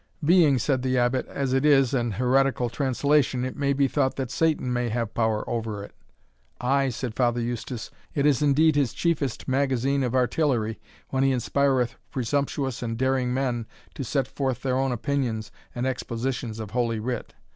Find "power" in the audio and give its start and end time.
5.13-5.47